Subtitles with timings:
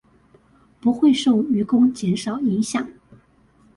[0.79, 2.87] 不會受漁工減少影響